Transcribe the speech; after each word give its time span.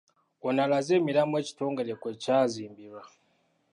Ono 0.47 0.59
alaze 0.65 0.91
emiramwa 0.99 1.37
ekitongole 1.43 1.93
kwe 2.01 2.11
kya 2.23 2.37
zimbirwa. 2.51 3.01